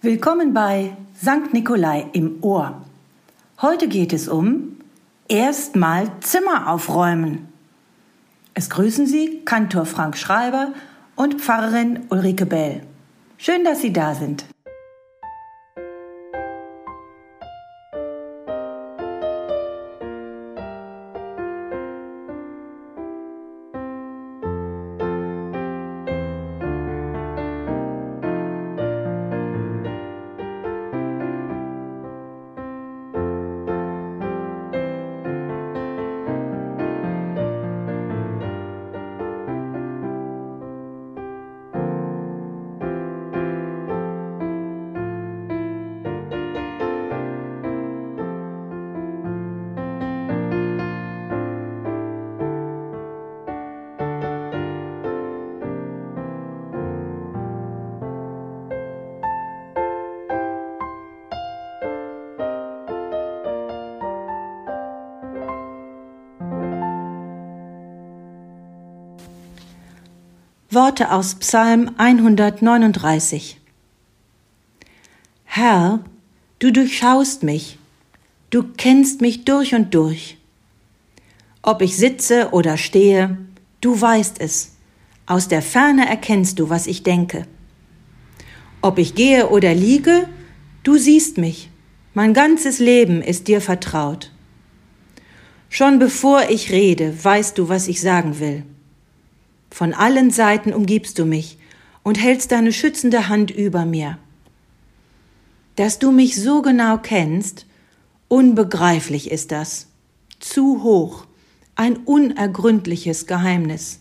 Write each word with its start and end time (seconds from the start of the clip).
Willkommen 0.00 0.54
bei 0.54 0.96
St. 1.20 1.52
Nikolai 1.52 2.06
im 2.12 2.38
Ohr. 2.44 2.82
Heute 3.60 3.88
geht 3.88 4.12
es 4.12 4.28
um 4.28 4.76
erstmal 5.26 6.08
Zimmer 6.20 6.70
aufräumen. 6.70 7.48
Es 8.54 8.70
grüßen 8.70 9.08
Sie 9.08 9.40
Kantor 9.44 9.86
Frank 9.86 10.16
Schreiber 10.16 10.72
und 11.16 11.40
Pfarrerin 11.40 12.04
Ulrike 12.10 12.46
Bell. 12.46 12.84
Schön, 13.38 13.64
dass 13.64 13.80
Sie 13.80 13.92
da 13.92 14.14
sind. 14.14 14.44
Worte 70.70 71.12
aus 71.12 71.36
Psalm 71.36 71.92
139 71.96 73.58
Herr, 75.44 76.00
du 76.58 76.70
durchschaust 76.70 77.42
mich, 77.42 77.78
du 78.50 78.64
kennst 78.76 79.22
mich 79.22 79.46
durch 79.46 79.74
und 79.74 79.94
durch. 79.94 80.36
Ob 81.62 81.80
ich 81.80 81.96
sitze 81.96 82.50
oder 82.50 82.76
stehe, 82.76 83.38
du 83.80 83.98
weißt 83.98 84.42
es, 84.42 84.72
aus 85.24 85.48
der 85.48 85.62
Ferne 85.62 86.06
erkennst 86.06 86.58
du, 86.58 86.68
was 86.68 86.86
ich 86.86 87.02
denke. 87.02 87.46
Ob 88.82 88.98
ich 88.98 89.14
gehe 89.14 89.48
oder 89.48 89.74
liege, 89.74 90.28
du 90.82 90.98
siehst 90.98 91.38
mich, 91.38 91.70
mein 92.12 92.34
ganzes 92.34 92.78
Leben 92.78 93.22
ist 93.22 93.48
dir 93.48 93.62
vertraut. 93.62 94.30
Schon 95.70 95.98
bevor 95.98 96.50
ich 96.50 96.70
rede, 96.70 97.14
weißt 97.24 97.56
du, 97.56 97.70
was 97.70 97.88
ich 97.88 98.02
sagen 98.02 98.38
will. 98.38 98.64
Von 99.70 99.94
allen 99.94 100.30
Seiten 100.30 100.72
umgibst 100.72 101.18
du 101.18 101.24
mich 101.24 101.58
und 102.02 102.20
hältst 102.20 102.52
deine 102.52 102.72
schützende 102.72 103.28
Hand 103.28 103.50
über 103.50 103.84
mir. 103.84 104.18
Dass 105.76 105.98
du 105.98 106.10
mich 106.10 106.40
so 106.40 106.62
genau 106.62 106.98
kennst, 106.98 107.66
unbegreiflich 108.28 109.30
ist 109.30 109.52
das, 109.52 109.88
zu 110.40 110.82
hoch, 110.82 111.26
ein 111.76 111.96
unergründliches 111.96 113.26
Geheimnis. 113.26 114.00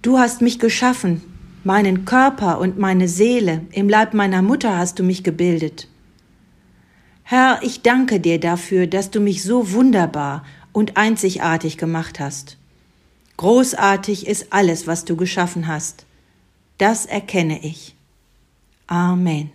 Du 0.00 0.18
hast 0.18 0.42
mich 0.42 0.58
geschaffen, 0.58 1.22
meinen 1.64 2.04
Körper 2.04 2.58
und 2.60 2.78
meine 2.78 3.08
Seele, 3.08 3.62
im 3.72 3.88
Leib 3.88 4.14
meiner 4.14 4.42
Mutter 4.42 4.76
hast 4.76 4.98
du 4.98 5.02
mich 5.02 5.24
gebildet. 5.24 5.88
Herr, 7.22 7.60
ich 7.62 7.80
danke 7.80 8.20
dir 8.20 8.38
dafür, 8.38 8.86
dass 8.86 9.10
du 9.10 9.18
mich 9.18 9.42
so 9.42 9.72
wunderbar 9.72 10.44
und 10.74 10.98
einzigartig 10.98 11.78
gemacht 11.78 12.20
hast. 12.20 12.58
Großartig 13.38 14.26
ist 14.26 14.52
alles, 14.52 14.86
was 14.86 15.06
du 15.06 15.16
geschaffen 15.16 15.66
hast. 15.66 16.04
Das 16.76 17.06
erkenne 17.06 17.64
ich. 17.64 17.94
Amen. 18.86 19.50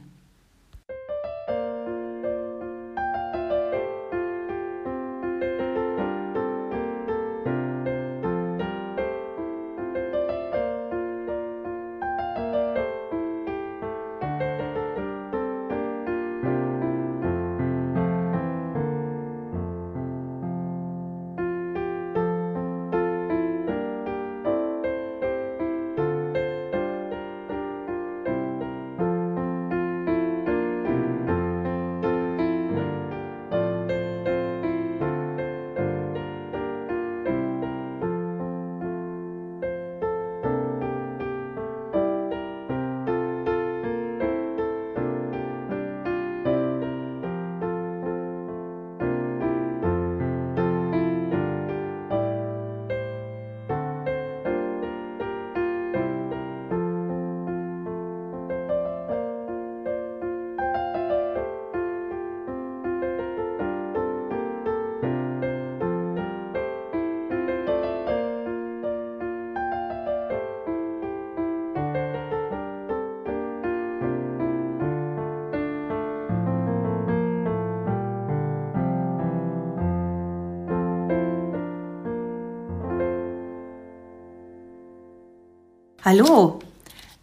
Hallo, 86.05 86.59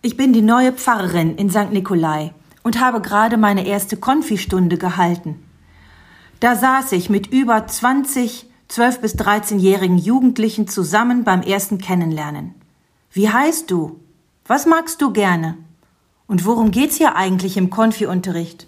ich 0.03 0.17
bin 0.17 0.33
die 0.33 0.43
neue 0.43 0.73
Pfarrerin 0.73 1.37
in 1.37 1.51
St. 1.51 1.73
Nikolai 1.73 2.35
und 2.63 2.79
habe 2.79 3.01
gerade 3.01 3.37
meine 3.37 3.67
erste 3.67 3.97
Konfistunde 3.97 4.77
gehalten. 4.77 5.43
Da 6.41 6.57
saß 6.57 6.93
ich 6.93 7.09
mit 7.09 7.29
über 7.29 7.67
20 7.67 8.47
12 8.69 9.01
bis 9.01 9.15
13-jährigen 9.15 9.97
Jugendlichen 9.97 10.67
zusammen 10.67 11.25
beim 11.25 11.43
ersten 11.43 11.79
Kennenlernen. 11.79 12.55
Wie 13.13 13.31
heißt 13.31 13.71
du? 13.71 14.01
Was 14.45 14.67
magst 14.67 15.01
du 15.01 15.13
gerne? 15.13 15.57
Und 16.27 16.45
worum 16.45 16.73
geht's 16.73 16.97
hier 16.97 17.17
eigentlich 17.17 17.57
im 17.57 17.71
Konfi-Unterricht? 17.71 18.67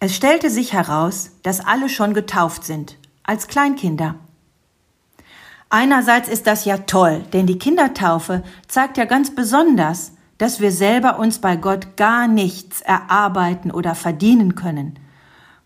Es 0.00 0.16
stellte 0.16 0.50
sich 0.50 0.72
heraus, 0.72 1.30
dass 1.42 1.64
alle 1.64 1.88
schon 1.88 2.14
getauft 2.14 2.64
sind, 2.64 2.96
als 3.22 3.46
Kleinkinder. 3.46 4.16
Einerseits 5.74 6.28
ist 6.28 6.46
das 6.46 6.66
ja 6.66 6.76
toll, 6.76 7.24
denn 7.32 7.46
die 7.46 7.58
Kindertaufe 7.58 8.42
zeigt 8.68 8.98
ja 8.98 9.06
ganz 9.06 9.34
besonders, 9.34 10.12
dass 10.36 10.60
wir 10.60 10.70
selber 10.70 11.18
uns 11.18 11.38
bei 11.38 11.56
Gott 11.56 11.96
gar 11.96 12.28
nichts 12.28 12.82
erarbeiten 12.82 13.70
oder 13.70 13.94
verdienen 13.94 14.54
können. 14.54 14.98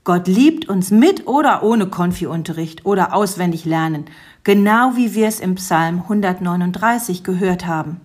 Gott 0.04 0.28
liebt 0.28 0.68
uns 0.68 0.92
mit 0.92 1.26
oder 1.26 1.64
ohne 1.64 1.88
Konfi-Unterricht 1.88 2.86
oder 2.86 3.14
auswendig 3.14 3.64
lernen, 3.64 4.04
genau 4.44 4.94
wie 4.94 5.12
wir 5.12 5.26
es 5.26 5.40
im 5.40 5.56
Psalm 5.56 6.02
139 6.02 7.24
gehört 7.24 7.66
haben. 7.66 8.00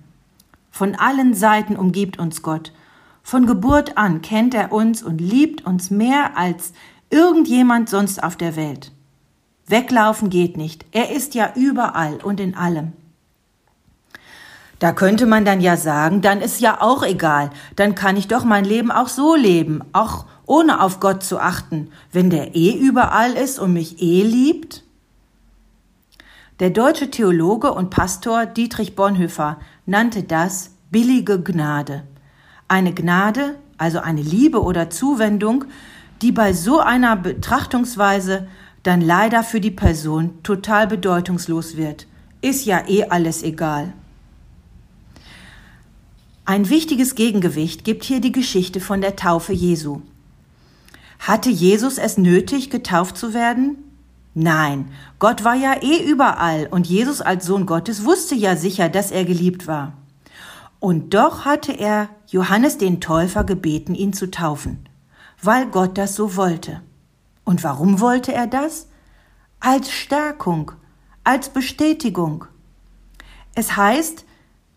Von 0.71 0.95
allen 0.95 1.35
Seiten 1.35 1.75
umgibt 1.75 2.17
uns 2.17 2.41
Gott. 2.41 2.73
Von 3.21 3.45
Geburt 3.45 3.99
an 3.99 4.23
kennt 4.23 4.55
er 4.55 4.71
uns 4.71 5.03
und 5.03 5.21
liebt 5.21 5.67
uns 5.67 5.91
mehr 5.91 6.35
als 6.35 6.73
irgendjemand 7.11 7.89
sonst 7.89 8.23
auf 8.23 8.35
der 8.35 8.55
Welt. 8.55 8.91
Weglaufen 9.71 10.29
geht 10.29 10.57
nicht. 10.57 10.85
Er 10.91 11.11
ist 11.11 11.33
ja 11.33 11.53
überall 11.55 12.17
und 12.21 12.39
in 12.39 12.55
allem. 12.55 12.93
Da 14.79 14.93
könnte 14.93 15.27
man 15.27 15.45
dann 15.45 15.61
ja 15.61 15.77
sagen, 15.77 16.21
dann 16.21 16.41
ist 16.41 16.59
ja 16.59 16.81
auch 16.81 17.03
egal, 17.03 17.51
dann 17.75 17.93
kann 17.93 18.17
ich 18.17 18.27
doch 18.27 18.43
mein 18.43 18.65
Leben 18.65 18.91
auch 18.91 19.07
so 19.07 19.35
leben, 19.35 19.83
auch 19.93 20.25
ohne 20.47 20.81
auf 20.81 20.99
Gott 20.99 21.23
zu 21.23 21.39
achten, 21.39 21.91
wenn 22.11 22.29
der 22.29 22.55
eh 22.55 22.73
überall 22.73 23.33
ist 23.33 23.59
und 23.59 23.73
mich 23.73 24.01
eh 24.01 24.23
liebt? 24.23 24.83
Der 26.59 26.71
deutsche 26.71 27.09
Theologe 27.09 27.73
und 27.73 27.89
Pastor 27.89 28.45
Dietrich 28.45 28.95
Bonhoeffer 28.95 29.59
nannte 29.85 30.23
das 30.23 30.71
billige 30.89 31.41
Gnade. 31.41 32.03
Eine 32.67 32.93
Gnade, 32.93 33.55
also 33.77 33.99
eine 33.99 34.21
Liebe 34.21 34.61
oder 34.61 34.89
Zuwendung, 34.89 35.65
die 36.21 36.31
bei 36.31 36.53
so 36.53 36.79
einer 36.79 37.15
Betrachtungsweise 37.15 38.47
dann 38.83 39.01
leider 39.01 39.43
für 39.43 39.61
die 39.61 39.71
Person 39.71 40.41
total 40.43 40.87
bedeutungslos 40.87 41.77
wird. 41.77 42.07
Ist 42.41 42.65
ja 42.65 42.87
eh 42.87 43.05
alles 43.05 43.43
egal. 43.43 43.93
Ein 46.45 46.69
wichtiges 46.69 47.15
Gegengewicht 47.15 47.83
gibt 47.83 48.03
hier 48.03 48.19
die 48.19 48.31
Geschichte 48.31 48.79
von 48.79 49.01
der 49.01 49.15
Taufe 49.15 49.53
Jesu. 49.53 50.01
Hatte 51.19 51.51
Jesus 51.51 51.99
es 51.99 52.17
nötig, 52.17 52.71
getauft 52.71 53.15
zu 53.15 53.33
werden? 53.35 53.77
Nein, 54.33 54.89
Gott 55.19 55.43
war 55.43 55.55
ja 55.55 55.75
eh 55.81 56.03
überall 56.03 56.67
und 56.71 56.87
Jesus 56.87 57.21
als 57.21 57.45
Sohn 57.45 57.65
Gottes 57.67 58.05
wusste 58.05 58.33
ja 58.33 58.55
sicher, 58.55 58.89
dass 58.89 59.11
er 59.11 59.23
geliebt 59.25 59.67
war. 59.67 59.93
Und 60.79 61.13
doch 61.13 61.45
hatte 61.45 61.73
er 61.73 62.09
Johannes 62.27 62.79
den 62.79 63.01
Täufer 63.01 63.43
gebeten, 63.43 63.93
ihn 63.93 64.13
zu 64.13 64.31
taufen, 64.31 64.89
weil 65.41 65.67
Gott 65.67 65.97
das 65.97 66.15
so 66.15 66.35
wollte. 66.35 66.81
Und 67.51 67.65
warum 67.65 67.99
wollte 67.99 68.31
er 68.31 68.47
das? 68.47 68.87
Als 69.59 69.91
Stärkung, 69.91 70.71
als 71.25 71.49
Bestätigung. 71.49 72.45
Es 73.55 73.75
heißt, 73.75 74.23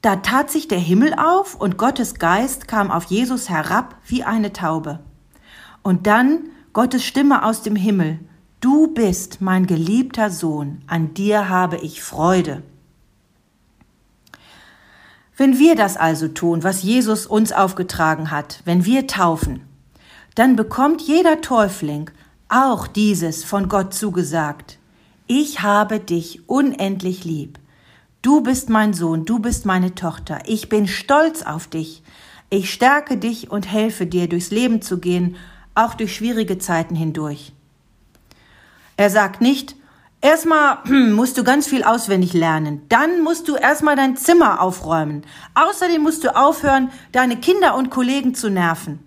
da 0.03 0.17
tat 0.17 0.51
sich 0.51 0.67
der 0.67 0.81
Himmel 0.81 1.15
auf 1.15 1.55
und 1.55 1.79
Gottes 1.79 2.15
Geist 2.17 2.67
kam 2.67 2.91
auf 2.91 3.05
Jesus 3.05 3.49
herab 3.49 3.95
wie 4.07 4.25
eine 4.25 4.53
Taube. 4.53 4.99
Und 5.83 6.09
dann 6.09 6.49
Gottes 6.73 7.05
Stimme 7.05 7.45
aus 7.45 7.63
dem 7.63 7.77
Himmel, 7.77 8.19
Du 8.61 8.89
bist 8.89 9.41
mein 9.41 9.69
geliebter 9.69 10.31
Sohn, 10.31 10.83
an 10.89 11.15
dir 11.15 11.49
habe 11.49 11.77
ich 11.77 12.03
Freude. 12.03 12.65
Wenn 15.37 15.61
wir 15.61 15.77
das 15.77 15.97
also 15.97 16.27
tun, 16.27 16.65
was 16.65 16.83
Jesus 16.83 17.25
uns 17.29 17.53
aufgetragen 17.53 18.33
hat, 18.33 18.63
wenn 18.65 18.85
wir 18.85 19.07
taufen, 19.07 19.61
dann 20.35 20.57
bekommt 20.57 21.03
jeder 21.03 21.41
Täufling 21.41 22.11
auch 22.49 22.87
dieses 22.87 23.45
von 23.45 23.69
Gott 23.69 23.95
zugesagt. 23.95 24.79
Ich 25.27 25.63
habe 25.63 26.01
dich 26.01 26.49
unendlich 26.49 27.25
lieb. 27.25 27.59
Du 28.23 28.43
bist 28.43 28.71
mein 28.71 28.95
Sohn, 28.95 29.25
du 29.25 29.39
bist 29.39 29.67
meine 29.67 29.95
Tochter. 29.95 30.39
Ich 30.47 30.69
bin 30.69 30.87
stolz 30.87 31.43
auf 31.43 31.67
dich. 31.67 32.03
Ich 32.51 32.73
stärke 32.73 33.17
dich 33.17 33.51
und 33.51 33.71
helfe 33.71 34.07
dir, 34.07 34.29
durchs 34.29 34.51
Leben 34.51 34.81
zu 34.81 34.99
gehen, 34.99 35.37
auch 35.75 35.95
durch 35.95 36.15
schwierige 36.15 36.59
Zeiten 36.59 36.95
hindurch. 36.95 37.53
Er 38.97 39.11
sagt 39.11 39.41
nicht, 39.41 39.75
erstmal 40.21 40.79
musst 40.89 41.37
du 41.37 41.45
ganz 41.45 41.67
viel 41.67 41.83
auswendig 41.83 42.33
lernen, 42.33 42.83
dann 42.89 43.23
musst 43.23 43.49
du 43.49 43.57
erstmal 43.57 43.97
dein 43.97 44.17
Zimmer 44.17 44.61
aufräumen, 44.61 45.23
außerdem 45.55 46.03
musst 46.03 46.25
du 46.25 46.37
aufhören, 46.37 46.91
deine 47.13 47.37
Kinder 47.37 47.77
und 47.77 47.91
Kollegen 47.91 48.35
zu 48.35 48.51
nerven. 48.51 49.01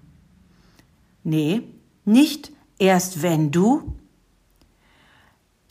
Nee, 1.23 1.63
nicht 2.05 2.51
erst 2.79 3.21
wenn 3.21 3.51
du. 3.51 3.95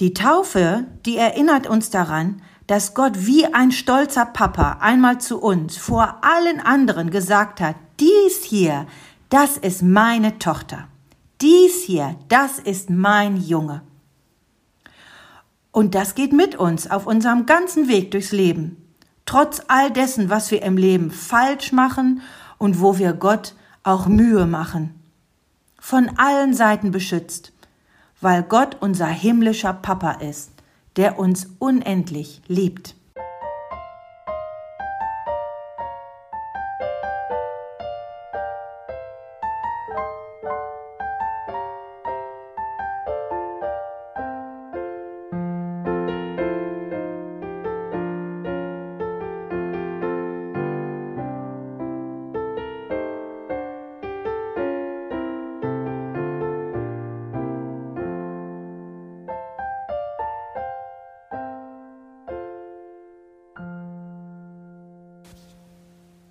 Die 0.00 0.12
Taufe, 0.12 0.87
die 1.05 1.17
erinnert 1.17 1.67
uns 1.67 1.91
daran, 1.91 2.43
dass 2.67 2.94
Gott 2.94 3.26
wie 3.26 3.47
ein 3.47 3.73
stolzer 3.73 4.26
Papa 4.26 4.79
einmal 4.81 5.20
zu 5.20 5.41
uns 5.41 5.76
vor 5.76 6.19
allen 6.23 6.61
anderen 6.61 7.11
gesagt 7.11 7.61
hat, 7.61 7.76
dies 8.00 8.44
hier, 8.44 8.87
das 9.29 9.56
ist 9.56 9.82
meine 9.82 10.38
Tochter. 10.38 10.88
Dies 11.41 11.82
hier, 11.85 12.17
das 12.29 12.58
ist 12.58 12.91
mein 12.91 13.37
Junge. 13.37 13.82
Und 15.70 15.94
das 15.94 16.14
geht 16.14 16.32
mit 16.32 16.56
uns 16.56 16.91
auf 16.91 17.06
unserem 17.06 17.47
ganzen 17.47 17.88
Weg 17.88 18.11
durchs 18.11 18.32
Leben. 18.32 18.76
Trotz 19.26 19.61
all 19.69 19.91
dessen, 19.91 20.31
was 20.31 20.50
wir 20.50 20.62
im 20.62 20.76
Leben 20.76 21.11
falsch 21.11 21.73
machen 21.73 22.23
und 22.59 22.81
wo 22.81 22.99
wir 22.99 23.12
Gott 23.12 23.55
auch 23.82 24.06
Mühe 24.06 24.47
machen. 24.47 24.94
Von 25.88 26.11
allen 26.17 26.53
Seiten 26.53 26.91
beschützt, 26.91 27.53
weil 28.21 28.43
Gott 28.43 28.77
unser 28.81 29.06
himmlischer 29.06 29.73
Papa 29.73 30.15
ist, 30.15 30.50
der 30.97 31.17
uns 31.17 31.47
unendlich 31.61 32.43
liebt. 32.49 32.97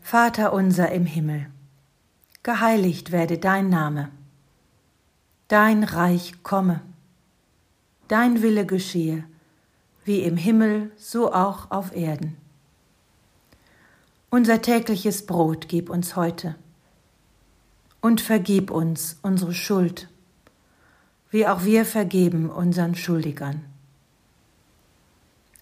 Vater 0.08 0.54
unser 0.54 0.92
im 0.92 1.08
Himmel, 1.08 1.48
geheiligt 2.44 3.12
werde 3.12 3.40
dein 3.40 3.72
Name, 3.72 4.12
dein 5.48 5.84
Reich 5.84 6.44
komme, 6.44 6.82
dein 8.08 8.44
Wille 8.44 8.68
geschehe, 8.68 9.24
wie 10.04 10.20
im 10.20 10.38
Himmel, 10.38 10.92
so 10.96 11.34
auch 11.34 11.72
auf 11.72 11.96
Erden. 11.96 12.38
Unser 14.30 14.62
tägliches 14.62 15.26
Brot 15.26 15.70
gib 15.70 15.90
uns 15.90 16.16
heute 16.16 16.54
und 18.00 18.22
vergib 18.22 18.70
uns 18.70 19.18
unsere 19.24 19.56
Schuld, 19.56 20.08
wie 21.32 21.48
auch 21.48 21.64
wir 21.64 21.84
vergeben 21.84 22.52
unseren 22.52 22.94
Schuldigern. 22.94 23.66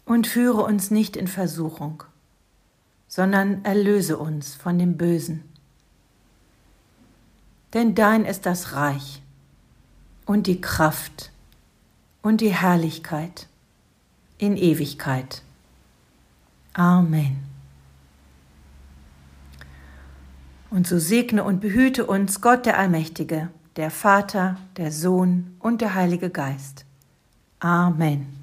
Und 0.03 0.27
führe 0.27 0.65
uns 0.65 0.91
nicht 0.91 1.15
in 1.15 1.29
Versuchung, 1.29 2.03
sondern 3.15 3.63
erlöse 3.63 4.17
uns 4.17 4.55
von 4.55 4.79
dem 4.79 4.97
Bösen. 4.97 5.43
Denn 7.75 7.93
dein 7.93 8.25
ist 8.25 8.47
das 8.47 8.73
Reich 8.73 9.21
und 10.25 10.47
die 10.47 10.59
Kraft 10.59 11.31
und 12.23 12.41
die 12.41 12.55
Herrlichkeit 12.55 13.47
in 14.39 14.57
Ewigkeit. 14.57 15.43
Amen. 16.73 17.37
Und 20.71 20.87
so 20.87 20.97
segne 20.97 21.43
und 21.43 21.61
behüte 21.61 22.07
uns 22.07 22.41
Gott 22.41 22.65
der 22.65 22.79
Allmächtige, 22.79 23.49
der 23.75 23.91
Vater, 23.91 24.57
der 24.75 24.91
Sohn 24.91 25.55
und 25.59 25.81
der 25.81 25.93
Heilige 25.93 26.31
Geist. 26.31 26.83
Amen. 27.59 28.42